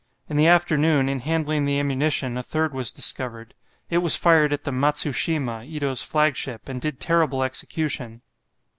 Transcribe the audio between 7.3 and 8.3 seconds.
execution.